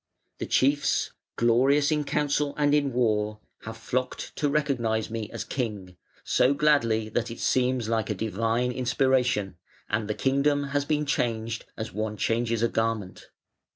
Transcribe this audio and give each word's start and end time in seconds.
The 0.39 0.47
chiefs, 0.47 1.11
glorious 1.35 1.91
in 1.91 2.05
council 2.05 2.55
and 2.57 2.73
in 2.73 2.91
war, 2.91 3.39
have 3.65 3.77
flocked 3.77 4.35
to 4.37 4.49
recognise 4.49 5.11
me 5.11 5.29
as 5.29 5.43
King, 5.43 5.95
so 6.23 6.55
gladly 6.55 7.07
that 7.09 7.29
it 7.29 7.39
seems 7.39 7.87
like 7.87 8.09
a 8.09 8.15
Divine 8.15 8.71
inspiration, 8.71 9.57
and 9.87 10.07
the 10.07 10.15
kingdom 10.15 10.69
has 10.69 10.85
been 10.85 11.05
changed 11.05 11.65
as 11.77 11.93
one 11.93 12.17
changes 12.17 12.63
a 12.63 12.67
garment. 12.67 13.29